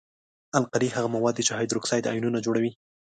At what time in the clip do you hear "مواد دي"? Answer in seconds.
1.15-1.43